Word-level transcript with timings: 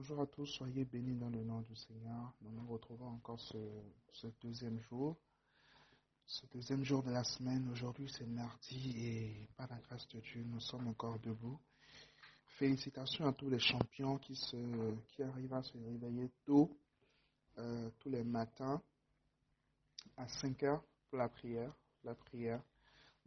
Bonjour 0.00 0.22
à 0.22 0.26
tous, 0.26 0.46
soyez 0.46 0.86
bénis 0.86 1.14
dans 1.14 1.28
le 1.28 1.44
nom 1.44 1.60
du 1.60 1.76
Seigneur. 1.76 2.32
Nous 2.40 2.50
nous 2.52 2.66
retrouvons 2.72 3.08
encore 3.08 3.38
ce, 3.38 4.26
deuxième 4.40 4.80
jour, 4.88 5.14
ce 6.24 6.46
deuxième 6.54 6.82
jour 6.82 7.02
de 7.02 7.10
la 7.10 7.22
semaine. 7.22 7.68
Aujourd'hui 7.70 8.08
c'est 8.08 8.24
mardi 8.26 8.94
et 8.96 9.46
par 9.58 9.68
la 9.68 9.76
grâce 9.76 10.08
de 10.08 10.20
Dieu, 10.20 10.42
nous 10.46 10.58
sommes 10.60 10.88
encore 10.88 11.18
debout. 11.18 11.60
Félicitations 12.56 13.26
à 13.26 13.34
tous 13.34 13.50
les 13.50 13.58
champions 13.58 14.16
qui, 14.16 14.34
se, 14.36 14.56
qui 15.08 15.22
arrivent 15.22 15.52
à 15.52 15.62
se 15.62 15.76
réveiller 15.76 16.30
tôt, 16.46 16.74
euh, 17.58 17.90
tous 17.98 18.08
les 18.08 18.24
matins, 18.24 18.80
à 20.16 20.26
5 20.26 20.62
heures 20.62 20.82
pour 21.10 21.18
la 21.18 21.28
prière. 21.28 21.74
La 22.04 22.14
prière. 22.14 22.62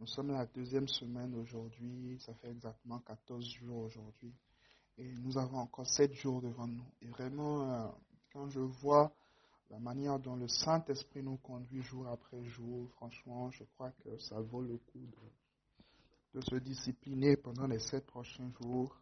Nous 0.00 0.08
sommes 0.08 0.32
la 0.32 0.44
deuxième 0.46 0.88
semaine 0.88 1.36
aujourd'hui, 1.36 2.18
ça 2.18 2.34
fait 2.34 2.50
exactement 2.50 2.98
14 2.98 3.44
jours 3.48 3.76
aujourd'hui. 3.76 4.34
Et 4.98 5.12
nous 5.16 5.36
avons 5.38 5.58
encore 5.58 5.86
sept 5.86 6.14
jours 6.14 6.40
devant 6.40 6.66
nous. 6.66 6.84
Et 7.02 7.06
vraiment, 7.08 7.70
euh, 7.70 7.88
quand 8.32 8.48
je 8.48 8.60
vois 8.60 9.12
la 9.70 9.78
manière 9.78 10.18
dont 10.18 10.36
le 10.36 10.46
Saint-Esprit 10.46 11.22
nous 11.22 11.36
conduit 11.38 11.82
jour 11.82 12.06
après 12.08 12.44
jour, 12.44 12.88
franchement, 12.92 13.50
je 13.50 13.64
crois 13.64 13.90
que 14.04 14.16
ça 14.18 14.40
vaut 14.40 14.62
le 14.62 14.78
coup 14.78 15.06
de, 16.32 16.40
se 16.40 16.56
discipliner 16.56 17.36
pendant 17.36 17.66
les 17.66 17.78
sept 17.78 18.06
prochains 18.06 18.50
jours 18.60 18.96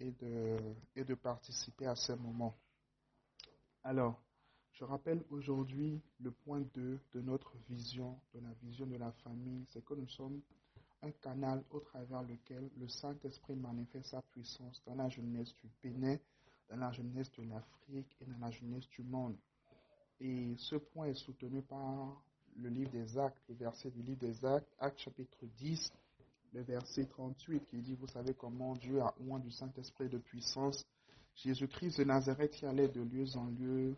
et 0.00 0.10
de, 0.10 0.56
et 0.96 1.04
de 1.04 1.14
participer 1.14 1.86
à 1.86 1.94
ces 1.94 2.16
moments. 2.16 2.56
Alors, 3.82 4.20
je 4.72 4.84
rappelle 4.84 5.22
aujourd'hui 5.30 6.02
le 6.20 6.32
point 6.32 6.60
2 6.60 7.00
de 7.12 7.20
notre 7.20 7.56
vision, 7.68 8.18
de 8.34 8.40
la 8.40 8.52
vision 8.62 8.86
de 8.86 8.96
la 8.96 9.12
famille, 9.12 9.64
c'est 9.72 9.84
que 9.84 9.94
nous 9.94 10.08
sommes 10.08 10.40
un 11.04 11.10
canal 11.20 11.62
au 11.70 11.80
travers 11.80 12.22
lequel 12.22 12.70
le 12.78 12.88
Saint-Esprit 12.88 13.56
manifeste 13.56 14.06
sa 14.10 14.22
puissance 14.22 14.82
dans 14.86 14.94
la 14.94 15.08
jeunesse 15.08 15.54
du 15.56 15.68
Bénin, 15.82 16.16
dans 16.70 16.76
la 16.76 16.90
jeunesse 16.92 17.30
de 17.32 17.42
l'Afrique 17.42 18.16
et 18.20 18.24
dans 18.24 18.38
la 18.38 18.50
jeunesse 18.50 18.88
du 18.88 19.02
monde. 19.02 19.36
Et 20.20 20.54
ce 20.56 20.76
point 20.76 21.06
est 21.06 21.14
soutenu 21.14 21.60
par 21.62 22.22
le 22.56 22.68
livre 22.70 22.90
des 22.90 23.18
Actes, 23.18 23.38
le 23.48 23.54
verset 23.54 23.90
du 23.90 24.02
livre 24.02 24.20
des 24.20 24.44
Actes, 24.44 24.72
Actes 24.78 25.00
chapitre 25.00 25.44
10, 25.58 25.92
le 26.54 26.62
verset 26.62 27.04
38, 27.06 27.66
qui 27.66 27.78
dit, 27.78 27.94
vous 27.96 28.06
savez 28.08 28.32
comment 28.32 28.74
Dieu 28.74 29.02
a 29.02 29.14
oint 29.28 29.40
du 29.40 29.50
Saint-Esprit 29.50 30.08
de 30.08 30.18
puissance. 30.18 30.86
Jésus-Christ 31.34 31.98
de 31.98 32.04
Nazareth 32.04 32.52
qui 32.52 32.64
allait 32.64 32.88
de 32.88 33.02
lieu 33.02 33.26
en 33.36 33.46
lieu, 33.46 33.96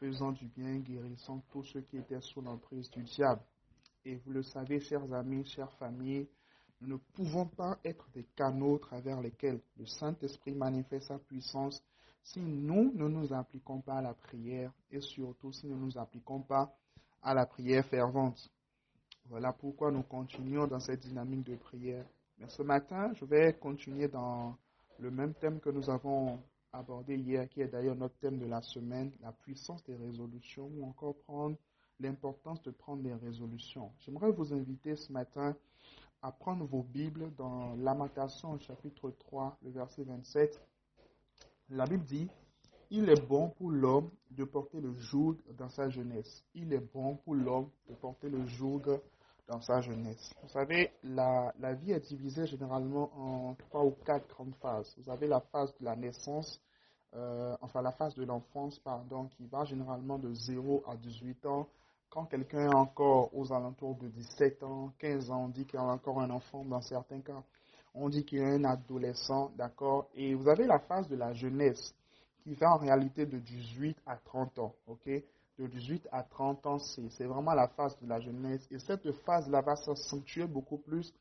faisant 0.00 0.32
du 0.32 0.46
bien, 0.46 0.78
guérissant 0.78 1.44
tous 1.50 1.62
ceux 1.64 1.82
qui 1.82 1.98
étaient 1.98 2.22
sous 2.22 2.40
l'emprise 2.40 2.90
du 2.90 3.02
diable. 3.04 3.42
Et 4.06 4.16
vous 4.16 4.32
le 4.32 4.42
savez, 4.42 4.80
chers 4.80 5.12
amis, 5.14 5.44
chères 5.46 5.72
familles, 5.72 6.28
nous 6.80 6.88
ne 6.88 6.96
pouvons 7.14 7.46
pas 7.46 7.78
être 7.84 8.06
des 8.14 8.24
canaux 8.36 8.78
travers 8.78 9.20
lesquels 9.22 9.60
le 9.78 9.86
Saint-Esprit 9.86 10.54
manifeste 10.54 11.08
sa 11.08 11.18
puissance 11.18 11.82
si 12.22 12.40
nous 12.40 12.92
ne 12.94 13.08
nous 13.08 13.32
appliquons 13.32 13.80
pas 13.80 13.98
à 13.98 14.02
la 14.02 14.14
prière 14.14 14.72
et 14.90 15.00
surtout 15.00 15.52
si 15.52 15.66
nous 15.66 15.76
ne 15.76 15.86
nous 15.86 15.98
appliquons 15.98 16.40
pas 16.40 16.76
à 17.22 17.32
la 17.32 17.46
prière 17.46 17.86
fervente. 17.86 18.50
Voilà 19.26 19.52
pourquoi 19.54 19.90
nous 19.90 20.02
continuons 20.02 20.66
dans 20.66 20.80
cette 20.80 21.00
dynamique 21.00 21.44
de 21.44 21.56
prière. 21.56 22.04
Mais 22.38 22.48
ce 22.48 22.62
matin, 22.62 23.12
je 23.14 23.24
vais 23.24 23.54
continuer 23.54 24.08
dans 24.08 24.56
le 24.98 25.10
même 25.10 25.32
thème 25.34 25.60
que 25.60 25.70
nous 25.70 25.88
avons 25.88 26.42
abordé 26.72 27.16
hier, 27.16 27.48
qui 27.48 27.62
est 27.62 27.68
d'ailleurs 27.68 27.96
notre 27.96 28.18
thème 28.18 28.38
de 28.38 28.46
la 28.46 28.60
semaine, 28.60 29.12
la 29.22 29.32
puissance 29.32 29.82
des 29.84 29.96
résolutions, 29.96 30.70
ou 30.76 30.84
encore 30.84 31.16
prendre 31.24 31.56
l'importance 32.00 32.62
de 32.62 32.70
prendre 32.70 33.02
des 33.02 33.14
résolutions. 33.14 33.92
J'aimerais 34.00 34.30
vous 34.30 34.52
inviter 34.52 34.96
ce 34.96 35.12
matin 35.12 35.56
à 36.22 36.32
prendre 36.32 36.64
vos 36.64 36.82
Bibles 36.82 37.32
dans 37.36 37.74
Lamentation 37.76 38.58
chapitre 38.58 39.10
3, 39.10 39.58
le 39.62 39.70
verset 39.70 40.04
27. 40.04 40.60
La 41.70 41.84
Bible 41.86 42.04
dit, 42.04 42.28
Il 42.90 43.08
est 43.08 43.26
bon 43.26 43.50
pour 43.50 43.70
l'homme 43.70 44.10
de 44.30 44.44
porter 44.44 44.80
le 44.80 44.94
joug 44.94 45.36
dans 45.56 45.68
sa 45.68 45.88
jeunesse. 45.88 46.44
Il 46.54 46.72
est 46.72 46.92
bon 46.92 47.16
pour 47.16 47.34
l'homme 47.34 47.70
de 47.88 47.94
porter 47.94 48.28
le 48.28 48.46
joug 48.46 48.82
dans 49.48 49.60
sa 49.60 49.80
jeunesse. 49.80 50.34
Vous 50.42 50.48
savez, 50.48 50.90
la, 51.02 51.52
la 51.58 51.74
vie 51.74 51.92
est 51.92 52.00
divisée 52.00 52.46
généralement 52.46 53.10
en 53.16 53.54
trois 53.54 53.84
ou 53.84 53.90
quatre 53.90 54.26
grandes 54.28 54.54
phases. 54.56 54.94
Vous 54.98 55.10
avez 55.10 55.26
la 55.26 55.40
phase 55.40 55.74
de 55.78 55.84
la 55.84 55.96
naissance, 55.96 56.60
euh, 57.14 57.56
enfin 57.60 57.82
la 57.82 57.92
phase 57.92 58.14
de 58.14 58.24
l'enfance, 58.24 58.78
pardon, 58.78 59.26
qui 59.28 59.46
va 59.46 59.64
généralement 59.64 60.18
de 60.18 60.32
0 60.32 60.84
à 60.88 60.96
18 60.96 61.46
ans. 61.46 61.68
Quand 62.14 62.26
quelqu'un 62.26 62.70
est 62.70 62.74
encore 62.76 63.36
aux 63.36 63.52
alentours 63.52 63.96
de 63.96 64.06
17 64.06 64.62
ans, 64.62 64.92
15 65.00 65.32
ans, 65.32 65.46
on 65.46 65.48
dit 65.48 65.66
qu'il 65.66 65.80
a 65.80 65.82
encore 65.82 66.20
un 66.20 66.30
enfant 66.30 66.64
dans 66.64 66.80
certains 66.80 67.20
cas. 67.20 67.42
On 67.92 68.08
dit 68.08 68.24
qu'il 68.24 68.40
a 68.40 68.46
un 68.46 68.62
adolescent, 68.62 69.50
d'accord? 69.56 70.08
Et 70.14 70.32
vous 70.32 70.48
avez 70.48 70.64
la 70.64 70.78
phase 70.78 71.08
de 71.08 71.16
la 71.16 71.32
jeunesse 71.32 71.92
qui 72.44 72.54
va 72.54 72.72
en 72.72 72.76
réalité 72.76 73.26
de 73.26 73.36
18 73.36 73.98
à 74.06 74.14
30 74.14 74.60
ans, 74.60 74.76
ok? 74.86 75.10
De 75.58 75.66
18 75.66 76.06
à 76.12 76.22
30 76.22 76.64
ans, 76.66 76.78
c'est 76.78 77.24
vraiment 77.24 77.52
la 77.52 77.66
phase 77.66 77.98
de 78.00 78.08
la 78.08 78.20
jeunesse. 78.20 78.64
Et 78.70 78.78
cette 78.78 79.10
phase-là 79.24 79.60
va 79.62 79.74
s'accentuer 79.74 80.46
beaucoup 80.46 80.78
plus 80.78 81.12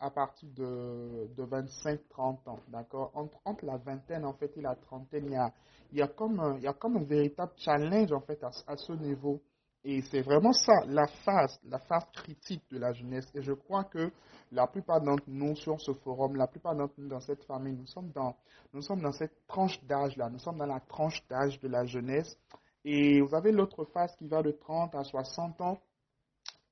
à 0.00 0.10
partir 0.10 0.48
de, 0.56 1.28
de 1.36 1.44
25-30 1.44 2.48
ans, 2.48 2.58
d'accord? 2.66 3.12
Entre, 3.44 3.64
la 3.64 3.76
vingtaine, 3.76 4.24
en 4.24 4.32
fait, 4.32 4.50
et 4.56 4.62
la 4.62 4.74
trentaine, 4.74 5.26
il 5.92 5.98
y 5.98 6.02
a, 6.02 6.08
comme, 6.08 6.40
un, 6.40 6.56
il 6.56 6.64
y 6.64 6.66
a 6.66 6.72
comme 6.72 6.96
un 6.96 7.04
véritable 7.04 7.52
challenge, 7.56 8.10
en 8.10 8.20
fait, 8.20 8.42
à 8.42 8.76
ce 8.76 8.92
niveau. 8.94 9.40
Et 9.84 10.02
c'est 10.02 10.20
vraiment 10.20 10.52
ça, 10.52 10.84
la 10.86 11.06
phase, 11.06 11.58
la 11.64 11.78
phase 11.78 12.04
critique 12.12 12.62
de 12.70 12.78
la 12.78 12.92
jeunesse. 12.92 13.26
Et 13.34 13.42
je 13.42 13.52
crois 13.52 13.84
que 13.84 14.12
la 14.52 14.66
plupart 14.66 15.00
d'entre 15.00 15.24
nous 15.26 15.56
sur 15.56 15.80
ce 15.80 15.92
forum, 15.92 16.36
la 16.36 16.46
plupart 16.46 16.74
d'entre 16.76 16.94
nous 16.98 17.08
dans 17.08 17.20
cette 17.20 17.44
famille, 17.44 17.74
nous 17.74 17.86
sommes 17.86 18.10
dans, 18.10 18.36
nous 18.74 18.82
sommes 18.82 19.00
dans 19.00 19.12
cette 19.12 19.46
tranche 19.46 19.82
d'âge-là. 19.84 20.28
Nous 20.28 20.38
sommes 20.38 20.58
dans 20.58 20.66
la 20.66 20.80
tranche 20.80 21.26
d'âge 21.28 21.58
de 21.60 21.68
la 21.68 21.86
jeunesse. 21.86 22.36
Et 22.84 23.20
vous 23.22 23.34
avez 23.34 23.52
l'autre 23.52 23.84
phase 23.84 24.14
qui 24.16 24.26
va 24.26 24.42
de 24.42 24.50
30 24.50 24.94
à 24.94 25.04
60 25.04 25.60
ans, 25.62 25.78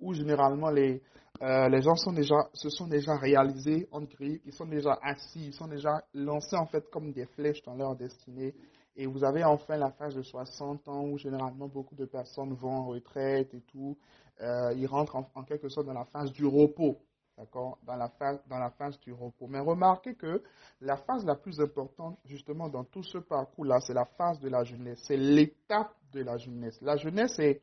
où 0.01 0.13
généralement 0.13 0.71
les, 0.71 1.03
euh, 1.43 1.69
les 1.69 1.83
gens 1.83 1.95
sont 1.95 2.13
déjà, 2.13 2.49
se 2.53 2.69
sont 2.69 2.89
déjà 2.89 3.17
réalisés 3.17 3.89
en 3.93 4.03
ils 4.21 4.53
sont 4.53 4.67
déjà 4.67 4.99
assis, 5.03 5.47
ils 5.47 5.53
sont 5.55 5.69
déjà 5.69 6.03
lancés 6.13 6.57
en 6.57 6.67
fait 6.67 6.89
comme 6.91 7.13
des 7.13 7.27
flèches 7.27 7.63
dans 7.63 7.75
leur 7.75 7.95
destinée. 7.97 8.55
Et 9.01 9.07
vous 9.07 9.23
avez 9.23 9.45
enfin 9.45 9.77
la 9.77 9.93
phase 9.93 10.17
de 10.17 10.23
60 10.23 10.89
ans 10.89 11.05
où 11.05 11.17
généralement 11.19 11.69
beaucoup 11.69 11.95
de 11.95 12.05
personnes 12.05 12.53
vont 12.55 12.73
en 12.73 12.87
retraite 12.87 13.55
et 13.55 13.61
tout. 13.61 13.97
Euh, 14.41 14.73
ils 14.77 14.89
rentrent 14.89 15.15
en, 15.15 15.45
quelque 15.45 15.69
sorte 15.69 15.87
dans 15.87 15.93
la 15.95 16.05
phase 16.07 16.33
du 16.33 16.45
repos. 16.45 16.99
D'accord? 17.37 17.79
Dans 17.87 17.95
la, 17.95 18.09
phase, 18.09 18.41
dans 18.49 18.59
la 18.59 18.71
phase 18.71 18.99
du 18.99 19.13
repos. 19.13 19.47
Mais 19.47 19.61
remarquez 19.61 20.17
que 20.17 20.43
la 20.81 20.97
phase 20.97 21.25
la 21.25 21.37
plus 21.37 21.61
importante, 21.61 22.19
justement, 22.25 22.69
dans 22.69 22.83
tout 22.83 23.05
ce 23.05 23.19
parcours-là, 23.19 23.79
c'est 23.87 23.95
la 23.95 24.05
phase 24.05 24.41
de 24.41 24.49
la 24.49 24.65
jeunesse. 24.65 24.99
C'est 25.07 25.17
l'étape 25.17 25.95
de 26.13 26.23
la 26.25 26.37
jeunesse. 26.37 26.77
La 26.83 26.97
jeunesse 26.97 27.39
est, 27.39 27.61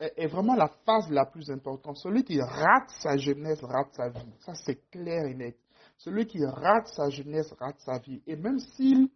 est, 0.00 0.26
vraiment 0.26 0.56
la 0.56 0.66
phase 0.84 1.08
la 1.10 1.26
plus 1.26 1.48
importante. 1.52 1.96
Celui 1.98 2.24
qui 2.24 2.40
rate 2.40 2.90
sa 3.00 3.16
jeunesse 3.16 3.62
rate 3.62 3.92
sa 3.94 4.08
vie. 4.08 4.34
Ça, 4.40 4.54
c'est 4.56 4.90
clair 4.90 5.26
et 5.26 5.34
net. 5.34 5.56
Celui 5.98 6.26
qui 6.26 6.44
rate 6.44 6.88
sa 6.88 7.08
jeunesse 7.08 7.52
rate 7.60 7.78
sa 7.78 7.98
vie. 8.00 8.20
Et 8.26 8.34
même 8.34 8.58
s'il 8.58 9.08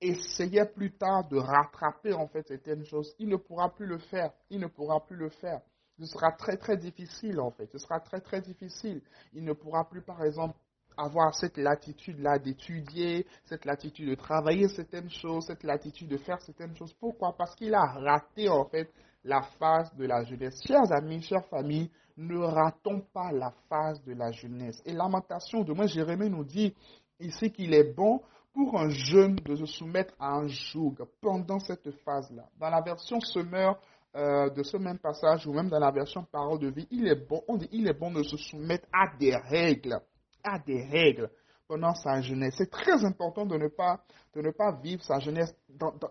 essayait 0.00 0.66
plus 0.66 0.92
tard 0.92 1.28
de 1.28 1.36
rattraper 1.36 2.12
en 2.12 2.28
fait 2.28 2.46
certaines 2.46 2.84
choses, 2.84 3.14
il 3.18 3.28
ne 3.28 3.36
pourra 3.36 3.74
plus 3.74 3.86
le 3.86 3.98
faire. 3.98 4.32
Il 4.50 4.60
ne 4.60 4.66
pourra 4.66 5.04
plus 5.04 5.16
le 5.16 5.28
faire. 5.30 5.60
Ce 5.98 6.06
sera 6.06 6.30
très 6.32 6.56
très 6.56 6.76
difficile 6.76 7.40
en 7.40 7.50
fait. 7.50 7.70
Ce 7.72 7.78
sera 7.78 7.98
très 8.00 8.20
très 8.20 8.40
difficile. 8.40 9.02
Il 9.32 9.44
ne 9.44 9.52
pourra 9.52 9.88
plus 9.88 10.02
par 10.02 10.24
exemple 10.24 10.56
avoir 10.96 11.34
cette 11.34 11.56
latitude-là 11.56 12.38
d'étudier, 12.38 13.26
cette 13.44 13.64
latitude 13.64 14.08
de 14.08 14.14
travailler 14.14 14.68
certaines 14.68 15.10
choses, 15.10 15.46
cette 15.46 15.62
latitude 15.62 16.08
de 16.08 16.16
faire 16.16 16.40
certaines 16.40 16.76
choses. 16.76 16.92
Pourquoi? 16.94 17.36
Parce 17.36 17.54
qu'il 17.54 17.74
a 17.74 17.84
raté 17.84 18.48
en 18.48 18.64
fait 18.64 18.92
la 19.24 19.42
phase 19.58 19.94
de 19.94 20.06
la 20.06 20.24
jeunesse. 20.24 20.60
Chers 20.66 20.92
amis, 20.92 21.22
chères 21.22 21.46
familles, 21.46 21.90
ne 22.16 22.38
ratons 22.38 23.00
pas 23.12 23.30
la 23.32 23.52
phase 23.68 24.02
de 24.04 24.12
la 24.12 24.32
jeunesse. 24.32 24.82
Et 24.84 24.92
Lamentation 24.92 25.62
de 25.62 25.72
moi, 25.72 25.86
Jérémie 25.86 26.30
nous 26.30 26.44
dit 26.44 26.74
ici 27.20 27.52
qu'il 27.52 27.74
est 27.74 27.94
bon 27.94 28.20
pour 28.52 28.78
un 28.78 28.88
jeune 28.88 29.36
de 29.36 29.54
se 29.56 29.66
soumettre 29.66 30.14
à 30.18 30.34
un 30.36 30.48
joug 30.48 30.96
pendant 31.20 31.58
cette 31.60 31.90
phase-là. 32.04 32.48
Dans 32.58 32.70
la 32.70 32.80
version 32.80 33.20
semeur 33.20 33.78
de 34.14 34.62
ce 34.62 34.76
même 34.76 34.98
passage, 34.98 35.46
ou 35.46 35.52
même 35.52 35.68
dans 35.68 35.78
la 35.78 35.90
version 35.92 36.24
parole 36.24 36.58
de 36.58 36.68
vie, 36.70 36.88
il 36.90 37.06
est 37.06 37.28
bon, 37.28 37.42
on 37.46 37.56
dit, 37.56 37.68
il 37.70 37.86
est 37.88 37.98
bon 37.98 38.10
de 38.10 38.22
se 38.22 38.36
soumettre 38.36 38.86
à 38.92 39.16
des 39.18 39.36
règles, 39.36 40.00
à 40.42 40.58
des 40.58 40.82
règles 40.84 41.30
pendant 41.68 41.94
sa 41.94 42.20
jeunesse. 42.22 42.54
C'est 42.56 42.70
très 42.70 43.04
important 43.04 43.44
de 43.46 43.56
ne 43.56 43.68
pas, 43.68 44.00
de 44.38 44.42
ne 44.46 44.52
pas 44.52 44.70
vivre 44.80 45.02
sa 45.02 45.18
jeunesse 45.18 45.52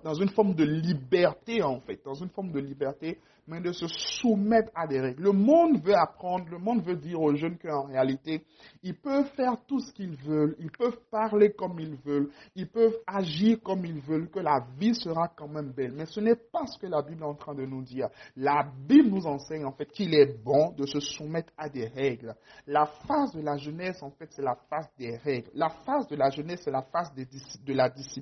dans, 0.03 0.13
une 0.13 0.29
forme 0.29 0.53
de 0.53 0.63
liberté, 0.63 1.61
en 1.63 1.79
fait, 1.81 1.99
dans 2.05 2.13
une 2.13 2.29
forme 2.29 2.51
de 2.51 2.59
liberté, 2.59 3.19
mais 3.47 3.61
de 3.61 3.71
se 3.71 3.85
soumettre 3.87 4.71
à 4.75 4.87
des 4.87 4.99
règles. 4.99 5.23
Le 5.23 5.31
monde 5.31 5.81
veut 5.81 5.95
apprendre, 5.95 6.45
le 6.49 6.57
monde 6.57 6.83
veut 6.83 6.97
dire 6.97 7.21
aux 7.21 7.33
jeunes 7.35 7.57
qu'en 7.57 7.83
réalité, 7.83 8.43
ils 8.83 8.95
peuvent 8.95 9.29
faire 9.35 9.55
tout 9.67 9.79
ce 9.79 9.93
qu'ils 9.93 10.15
veulent, 10.17 10.55
ils 10.59 10.71
peuvent 10.71 10.99
parler 11.09 11.51
comme 11.53 11.79
ils 11.79 11.95
veulent, 11.95 12.29
ils 12.55 12.67
peuvent 12.69 12.97
agir 13.07 13.57
comme 13.63 13.85
ils 13.85 14.01
veulent, 14.01 14.29
que 14.29 14.39
la 14.39 14.65
vie 14.77 14.93
sera 14.95 15.29
quand 15.29 15.47
même 15.47 15.71
belle. 15.71 15.93
Mais 15.93 16.05
ce 16.05 16.19
n'est 16.19 16.35
pas 16.35 16.65
ce 16.67 16.77
que 16.77 16.87
la 16.87 17.01
Bible 17.01 17.21
est 17.21 17.25
en 17.25 17.35
train 17.35 17.55
de 17.55 17.65
nous 17.65 17.83
dire. 17.83 18.09
La 18.35 18.67
Bible 18.87 19.09
nous 19.09 19.25
enseigne, 19.25 19.65
en 19.65 19.71
fait, 19.71 19.89
qu'il 19.91 20.13
est 20.13 20.43
bon 20.43 20.73
de 20.77 20.85
se 20.85 20.99
soumettre 20.99 21.53
à 21.57 21.69
des 21.69 21.87
règles. 21.87 22.35
La 22.67 22.85
phase 22.85 23.31
de 23.33 23.41
la 23.41 23.55
jeunesse, 23.57 24.03
en 24.03 24.11
fait, 24.11 24.27
c'est 24.31 24.41
la 24.43 24.55
phase 24.69 24.89
des 24.97 25.15
règles. 25.17 25.49
La 25.53 25.69
phase 25.69 26.07
de 26.09 26.17
la 26.17 26.29
jeunesse, 26.29 26.61
c'est 26.65 26.71
la 26.71 26.83
phase 26.83 27.13
de 27.15 27.73
la 27.73 27.89
discipline 27.89 28.16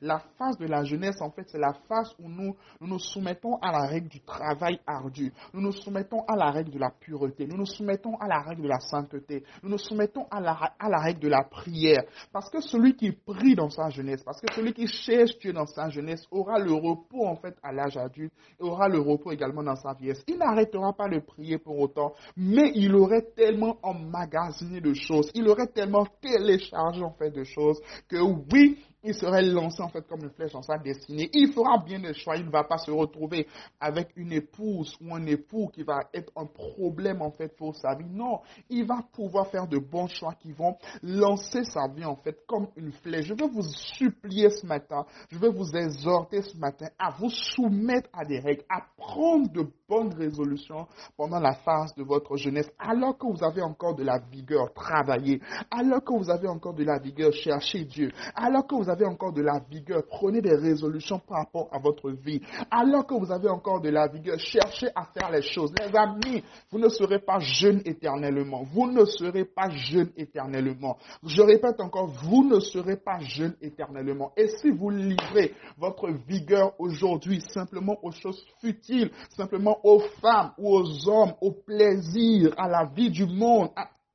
La 0.00 0.18
phase 0.38 0.56
de 0.58 0.66
la 0.66 0.84
jeunesse, 0.84 1.20
en 1.20 1.30
fait, 1.30 1.44
c'est 1.48 1.58
la 1.58 1.72
phase 1.88 2.14
où 2.18 2.28
nous, 2.28 2.56
nous 2.80 2.86
nous 2.88 2.98
soumettons 2.98 3.56
à 3.56 3.72
la 3.72 3.86
règle 3.86 4.08
du 4.08 4.20
travail 4.20 4.80
ardu. 4.86 5.32
Nous 5.54 5.60
nous 5.60 5.72
soumettons 5.72 6.20
à 6.26 6.36
la 6.36 6.50
règle 6.50 6.70
de 6.70 6.78
la 6.78 6.90
pureté. 6.90 7.46
Nous 7.46 7.56
nous 7.56 7.66
soumettons 7.66 8.16
à 8.16 8.28
la 8.28 8.40
règle 8.40 8.62
de 8.62 8.68
la 8.68 8.80
sainteté. 8.80 9.44
Nous 9.62 9.70
nous 9.70 9.78
soumettons 9.78 10.26
à 10.30 10.40
la, 10.40 10.52
à 10.78 10.88
la 10.88 10.98
règle 10.98 11.20
de 11.20 11.28
la 11.28 11.44
prière. 11.44 12.02
Parce 12.32 12.50
que 12.50 12.60
celui 12.60 12.94
qui 12.94 13.12
prie 13.12 13.54
dans 13.54 13.70
sa 13.70 13.90
jeunesse, 13.90 14.22
parce 14.22 14.40
que 14.40 14.52
celui 14.54 14.72
qui 14.72 14.86
cherche 14.86 15.38
Dieu 15.38 15.52
dans 15.52 15.66
sa 15.66 15.88
jeunesse 15.88 16.24
aura 16.30 16.58
le 16.58 16.72
repos, 16.72 17.26
en 17.26 17.36
fait, 17.36 17.56
à 17.62 17.72
l'âge 17.72 17.96
adulte 17.96 18.32
et 18.60 18.62
aura 18.62 18.88
le 18.88 18.98
repos 19.00 19.32
également 19.32 19.62
dans 19.62 19.76
sa 19.76 19.94
vieillesse. 19.94 20.22
Il 20.26 20.38
n'arrêtera 20.38 20.92
pas 20.92 21.08
de 21.08 21.18
prier 21.20 21.58
pour 21.58 21.78
autant, 21.78 22.12
mais 22.36 22.72
il 22.74 22.94
aurait 22.94 23.26
tellement 23.36 23.76
emmagasiné 23.82 24.80
de 24.80 24.92
choses, 24.94 25.30
il 25.34 25.48
aurait 25.48 25.68
tellement 25.68 26.06
téléchargé, 26.20 27.02
en 27.02 27.12
fait, 27.12 27.30
de 27.30 27.44
choses 27.44 27.80
que 28.08 28.16
oui, 28.52 28.78
il 29.04 29.14
serait 29.14 29.42
lancé 29.42 29.82
en 29.82 29.88
fait 29.88 30.06
comme 30.06 30.22
une 30.22 30.30
flèche 30.30 30.52
dans 30.52 30.62
sa 30.62 30.78
destinée. 30.78 31.30
Il 31.32 31.52
fera 31.52 31.78
bien 31.78 32.00
des 32.00 32.14
choix. 32.14 32.36
Il 32.36 32.46
ne 32.46 32.50
va 32.50 32.64
pas 32.64 32.78
se 32.78 32.90
retrouver 32.90 33.46
avec 33.80 34.10
une 34.16 34.32
épouse 34.32 34.96
ou 35.00 35.14
un 35.14 35.24
époux 35.26 35.68
qui 35.68 35.82
va 35.82 36.00
être 36.12 36.32
un 36.36 36.46
problème 36.46 37.22
en 37.22 37.30
fait 37.30 37.56
pour 37.56 37.76
sa 37.76 37.94
vie. 37.94 38.10
Non, 38.10 38.40
il 38.68 38.84
va 38.86 39.02
pouvoir 39.12 39.48
faire 39.48 39.66
de 39.66 39.78
bons 39.78 40.08
choix 40.08 40.34
qui 40.34 40.52
vont 40.52 40.76
lancer 41.02 41.64
sa 41.64 41.86
vie 41.88 42.04
en 42.04 42.16
fait 42.16 42.44
comme 42.46 42.68
une 42.76 42.92
flèche. 42.92 43.26
Je 43.26 43.34
veux 43.34 43.48
vous 43.48 43.62
supplier 43.96 44.50
ce 44.50 44.66
matin, 44.66 45.04
je 45.30 45.38
veux 45.38 45.50
vous 45.50 45.70
exhorter 45.76 46.42
ce 46.42 46.56
matin 46.56 46.88
à 46.98 47.10
vous 47.18 47.30
soumettre 47.30 48.08
à 48.12 48.24
des 48.24 48.40
règles, 48.40 48.64
à 48.68 48.82
prendre 48.96 49.50
de 49.52 49.62
bonnes 49.88 50.12
résolutions 50.12 50.86
pendant 51.16 51.40
la 51.40 51.54
phase 51.54 51.94
de 51.94 52.02
votre 52.02 52.36
jeunesse, 52.36 52.70
alors 52.78 53.16
que 53.16 53.26
vous 53.26 53.42
avez 53.42 53.62
encore 53.62 53.94
de 53.94 54.04
la 54.04 54.18
vigueur, 54.18 54.72
travaillez, 54.74 55.40
alors 55.70 56.04
que 56.04 56.12
vous 56.12 56.30
avez 56.30 56.46
encore 56.46 56.74
de 56.74 56.84
la 56.84 56.98
vigueur, 56.98 57.32
cherchez 57.32 57.84
Dieu, 57.84 58.10
alors 58.34 58.66
que 58.66 58.74
vous 58.74 58.90
avez 58.90 59.06
encore 59.06 59.32
de 59.32 59.40
la 59.40 59.60
vigueur, 59.70 60.02
prenez 60.06 60.42
des 60.42 60.54
résolutions 60.54 61.18
par 61.18 61.38
rapport 61.38 61.68
à 61.72 61.78
votre 61.78 62.10
vie. 62.10 62.40
Alors 62.70 63.06
que 63.06 63.14
vous 63.14 63.32
avez 63.32 63.48
encore 63.48 63.80
de 63.80 63.88
la 63.88 64.06
vigueur, 64.08 64.38
cherchez 64.38 64.88
à 64.94 65.04
faire 65.04 65.30
les 65.30 65.42
choses. 65.42 65.72
Les 65.80 65.96
amis, 65.96 66.44
vous 66.70 66.78
ne 66.78 66.88
serez 66.90 67.20
pas 67.20 67.38
jeunes 67.38 67.80
éternellement. 67.86 68.64
Vous 68.64 68.90
ne 68.90 69.04
serez 69.06 69.46
pas 69.46 69.70
jeunes 69.70 70.10
éternellement. 70.16 70.98
Je 71.24 71.40
répète 71.40 71.80
encore, 71.80 72.08
vous 72.24 72.44
ne 72.44 72.60
serez 72.60 72.96
pas 72.96 73.20
jeunes 73.20 73.56
éternellement. 73.62 74.32
Et 74.36 74.48
si 74.48 74.70
vous 74.70 74.90
livrez 74.90 75.54
votre 75.78 76.10
vigueur 76.26 76.74
aujourd'hui 76.78 77.40
simplement 77.40 77.96
aux 78.02 78.10
choses 78.10 78.44
futiles, 78.60 79.10
simplement 79.36 79.77
aux 79.82 80.00
femmes 80.20 80.52
ou 80.58 80.76
aux 80.76 81.08
hommes, 81.08 81.34
au 81.40 81.52
plaisir, 81.52 82.54
à 82.56 82.68
la 82.68 82.86
vie 82.86 83.10
du 83.10 83.26
monde, 83.26 83.70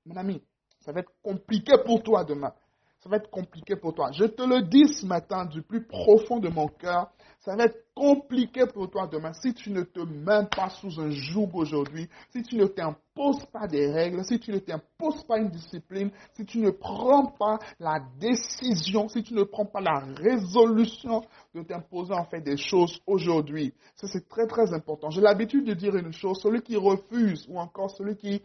mon 0.06 0.16
ami, 0.16 0.42
ça 0.82 0.92
va 0.92 1.00
être 1.00 1.12
compliqué 1.22 1.74
pour 1.86 2.04
toi 2.04 2.24
demain. 2.24 2.54
Ça 3.00 3.10
va 3.10 3.18
être 3.18 3.30
compliqué 3.30 3.76
pour 3.76 3.94
toi. 3.94 4.12
Je 4.14 4.26
te 4.26 4.44
le 4.44 4.62
dis 4.62 4.88
ce 4.94 5.06
matin 5.06 5.46
du 5.46 5.62
plus 5.62 5.86
profond 5.86 6.40
de 6.40 6.50
mon 6.50 6.68
cœur, 6.68 7.12
ça 7.44 7.58
va 7.58 7.66
être 7.66 7.84
compliqué 7.94 8.66
pour 8.66 8.90
toi 8.90 9.08
demain 9.08 9.34
si 9.34 9.54
tu 9.54 9.70
ne 9.70 9.84
te 9.84 10.00
mets 10.00 10.48
pas 10.56 10.70
sous 10.70 11.00
un 11.00 11.10
joug 11.12 11.50
aujourd'hui, 11.54 12.10
si 12.32 12.42
tu 12.42 12.56
ne 12.56 12.66
t'imposes 12.66 13.46
pas 13.52 13.68
des 13.68 13.92
règles, 13.92 14.24
si 14.24 14.40
tu 14.40 14.52
ne 14.52 14.60
t'imposes 14.60 15.24
pas 15.26 15.40
une 15.40 15.50
discipline, 15.50 16.10
si 16.34 16.46
tu 16.46 16.60
ne 16.60 16.72
prends 16.72 17.26
pas 17.26 17.60
la 17.80 18.00
décision, 18.20 19.10
si 19.10 19.24
tu 19.24 19.34
ne 19.34 19.44
prends 19.44 19.66
pas 19.66 19.82
la 19.82 20.00
résolution 20.00 21.22
de 21.54 21.64
t'imposer 21.64 22.14
en 22.14 22.26
fait 22.26 22.42
des 22.42 22.58
choses 22.58 23.00
aujourd'hui. 23.06 23.74
Ça 23.96 24.08
c'est 24.08 24.28
très 24.30 24.48
très 24.48 24.74
important. 24.74 25.10
J'ai 25.10 25.22
l'habitude 25.22 25.66
de 25.66 25.74
dire 25.74 25.96
une 25.96 26.14
chose, 26.14 26.40
celui 26.42 26.62
qui 26.62 26.78
refuse 26.78 27.46
ou 27.50 27.60
encore 27.60 27.92
celui 27.92 28.16
qui 28.16 28.42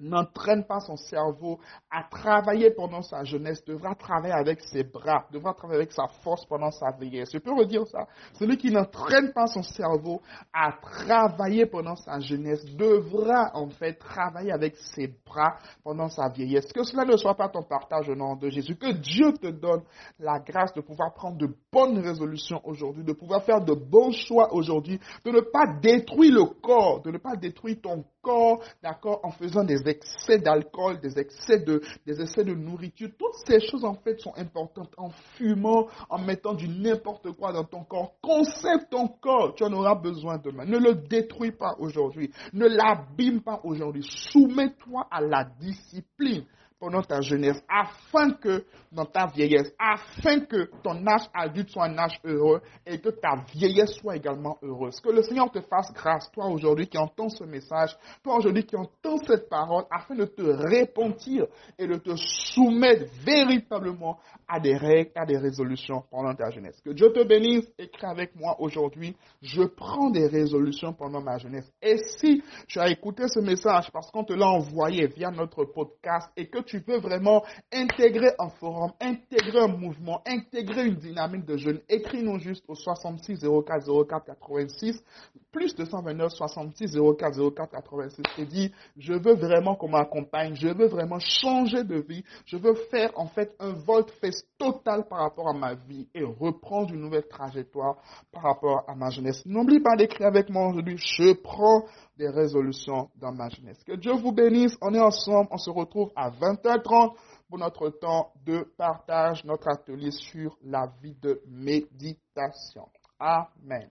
n'entraîne 0.00 0.64
pas 0.64 0.80
son 0.80 0.96
cerveau 0.96 1.58
à 1.90 2.04
travailler 2.04 2.70
pendant 2.70 3.02
sa 3.02 3.24
jeunesse, 3.24 3.64
devra 3.64 3.94
travailler 3.94 4.34
avec 4.34 4.60
ses 4.60 4.84
bras, 4.84 5.26
devra 5.32 5.54
travailler 5.54 5.80
avec 5.80 5.92
sa 5.92 6.06
force 6.22 6.44
pendant 6.46 6.70
sa 6.70 6.90
vieillesse. 6.92 7.30
Je 7.32 7.38
peux 7.38 7.52
redire 7.52 7.86
ça. 7.86 8.06
Celui 8.34 8.56
qui 8.56 8.70
n'entraîne 8.70 9.32
pas 9.32 9.46
son 9.46 9.62
cerveau 9.62 10.22
à 10.52 10.72
travailler 10.72 11.66
pendant 11.66 11.96
sa 11.96 12.20
jeunesse 12.20 12.64
devra 12.76 13.50
en 13.54 13.68
fait 13.70 13.94
travailler 13.94 14.52
avec 14.52 14.76
ses 14.76 15.08
bras 15.26 15.56
pendant 15.82 16.08
sa 16.08 16.28
vieillesse. 16.28 16.72
Que 16.72 16.84
cela 16.84 17.04
ne 17.04 17.16
soit 17.16 17.34
pas 17.34 17.48
ton 17.48 17.62
partage 17.62 18.08
au 18.08 18.14
nom 18.14 18.36
de 18.36 18.48
Jésus. 18.50 18.76
Que 18.76 18.92
Dieu 18.92 19.32
te 19.32 19.48
donne 19.48 19.82
la 20.18 20.38
grâce 20.38 20.72
de 20.74 20.80
pouvoir 20.80 21.12
prendre 21.14 21.38
de 21.38 21.48
bonnes 21.72 21.98
résolutions 21.98 22.60
aujourd'hui, 22.64 23.04
de 23.04 23.12
pouvoir 23.12 23.42
faire 23.42 23.60
de 23.64 23.74
bons 23.74 24.12
choix 24.12 24.52
aujourd'hui, 24.52 25.00
de 25.24 25.30
ne 25.30 25.40
pas 25.40 25.66
détruire 25.80 26.34
le 26.34 26.44
corps, 26.60 27.02
de 27.02 27.10
ne 27.10 27.18
pas 27.18 27.36
détruire 27.36 27.76
ton 27.82 28.04
corps, 28.22 28.62
d'accord, 28.82 29.20
en 29.22 29.30
faisant 29.30 29.64
des 29.64 29.88
excès 29.88 30.38
d'alcool, 30.38 31.00
des 31.00 31.18
excès 31.18 31.58
de, 31.60 31.82
des 32.06 32.20
excès 32.20 32.44
de 32.44 32.54
nourriture. 32.54 33.08
Toutes 33.18 33.34
ces 33.46 33.60
choses, 33.60 33.84
en 33.84 33.94
fait, 33.94 34.20
sont 34.20 34.34
importantes. 34.36 34.92
En 34.96 35.10
fumant, 35.36 35.88
en 36.08 36.18
mettant 36.18 36.54
du 36.54 36.68
n'importe 36.68 37.32
quoi 37.32 37.52
dans 37.52 37.64
ton 37.64 37.84
corps. 37.84 38.14
Conserve 38.20 38.86
ton 38.90 39.08
corps. 39.08 39.54
Tu 39.54 39.64
en 39.64 39.72
auras 39.72 39.94
besoin 39.94 40.38
demain. 40.38 40.64
Ne 40.64 40.78
le 40.78 40.94
détruis 40.94 41.52
pas 41.52 41.76
aujourd'hui. 41.78 42.30
Ne 42.52 42.66
l'abîme 42.66 43.40
pas 43.40 43.60
aujourd'hui. 43.64 44.04
Soumets-toi 44.32 45.06
à 45.10 45.20
la 45.20 45.44
discipline 45.44 46.44
pendant 46.78 47.02
ta 47.02 47.20
jeunesse, 47.20 47.62
afin 47.68 48.30
que 48.32 48.64
dans 48.92 49.04
ta 49.04 49.26
vieillesse, 49.26 49.72
afin 49.78 50.40
que 50.40 50.70
ton 50.82 51.06
âge 51.06 51.28
adulte 51.34 51.70
soit 51.70 51.84
un 51.86 51.98
âge 51.98 52.18
heureux 52.24 52.60
et 52.86 52.98
que 53.00 53.10
ta 53.10 53.44
vieillesse 53.52 53.92
soit 54.00 54.16
également 54.16 54.58
heureuse. 54.62 55.00
Que 55.00 55.10
le 55.10 55.22
Seigneur 55.22 55.50
te 55.50 55.60
fasse 55.60 55.92
grâce, 55.92 56.30
toi 56.32 56.46
aujourd'hui 56.46 56.86
qui 56.86 56.96
entends 56.98 57.28
ce 57.28 57.44
message, 57.44 57.96
toi 58.22 58.36
aujourd'hui 58.36 58.64
qui 58.64 58.76
entends 58.76 59.18
cette 59.26 59.48
parole, 59.48 59.84
afin 59.90 60.14
de 60.14 60.24
te 60.24 60.42
repentir 60.42 61.46
et 61.78 61.86
de 61.86 61.96
te 61.96 62.14
soumettre 62.16 63.04
véritablement 63.24 64.18
à 64.46 64.60
des 64.60 64.76
règles, 64.76 65.10
à 65.14 65.26
des 65.26 65.36
résolutions 65.36 66.04
pendant 66.10 66.34
ta 66.34 66.50
jeunesse. 66.50 66.80
Que 66.82 66.90
Dieu 66.90 67.12
te 67.12 67.24
bénisse, 67.24 67.70
écris 67.78 68.06
avec 68.06 68.34
moi 68.36 68.56
aujourd'hui, 68.60 69.16
je 69.42 69.62
prends 69.62 70.10
des 70.10 70.26
résolutions 70.26 70.92
pendant 70.92 71.20
ma 71.20 71.38
jeunesse. 71.38 71.70
Et 71.82 71.98
si 72.18 72.42
tu 72.66 72.78
as 72.78 72.88
écouté 72.88 73.24
ce 73.28 73.40
message 73.40 73.90
parce 73.92 74.10
qu'on 74.10 74.24
te 74.24 74.32
l'a 74.32 74.48
envoyé 74.48 75.06
via 75.08 75.30
notre 75.30 75.64
podcast 75.64 76.30
et 76.36 76.48
que 76.48 76.60
tu 76.68 76.78
veux 76.86 76.98
vraiment 76.98 77.42
intégrer 77.72 78.30
un 78.38 78.50
forum, 78.50 78.92
intégrer 79.00 79.60
un 79.60 79.68
mouvement, 79.68 80.22
intégrer 80.26 80.86
une 80.86 80.96
dynamique 80.96 81.46
de 81.46 81.56
jeunes, 81.56 81.80
écris-nous 81.88 82.38
juste 82.38 82.64
au 82.68 82.74
66 82.74 83.40
04 83.40 84.06
04 84.06 84.26
86, 84.26 85.02
plus 85.50 85.74
229 85.74 86.30
66 86.30 86.96
04 87.18 87.54
04 87.54 87.70
86 87.70 88.22
et 88.38 88.44
dis, 88.44 88.72
je 88.96 89.14
veux 89.14 89.34
vraiment 89.34 89.74
qu'on 89.74 89.88
m'accompagne, 89.88 90.54
je 90.54 90.68
veux 90.68 90.86
vraiment 90.86 91.18
changer 91.18 91.84
de 91.84 91.96
vie, 92.06 92.22
je 92.44 92.56
veux 92.56 92.74
faire 92.90 93.10
en 93.16 93.26
fait 93.26 93.54
un 93.58 93.72
volte-face 93.72 94.44
total 94.58 95.06
par 95.08 95.20
rapport 95.20 95.48
à 95.48 95.54
ma 95.54 95.74
vie 95.74 96.06
et 96.14 96.22
reprendre 96.22 96.92
une 96.92 97.00
nouvelle 97.00 97.26
trajectoire 97.28 97.96
par 98.32 98.42
rapport 98.42 98.84
à 98.86 98.94
ma 98.94 99.08
jeunesse. 99.10 99.42
N'oublie 99.46 99.80
pas 99.80 99.96
d'écrire 99.96 100.26
avec 100.26 100.50
moi 100.50 100.68
aujourd'hui, 100.68 100.98
je 100.98 101.32
prends 101.32 101.84
des 102.18 102.28
résolutions 102.28 103.08
dans 103.16 103.32
ma 103.32 103.48
jeunesse. 103.48 103.82
Que 103.84 103.94
Dieu 103.96 104.12
vous 104.12 104.32
bénisse. 104.32 104.76
On 104.82 104.92
est 104.92 105.00
ensemble. 105.00 105.48
On 105.52 105.56
se 105.56 105.70
retrouve 105.70 106.10
à 106.16 106.30
20h30 106.30 107.14
pour 107.48 107.58
notre 107.58 107.88
temps 107.90 108.32
de 108.44 108.64
partage, 108.76 109.44
notre 109.44 109.68
atelier 109.70 110.10
sur 110.10 110.58
la 110.62 110.92
vie 111.00 111.14
de 111.14 111.40
méditation. 111.46 112.88
Amen. 113.18 113.88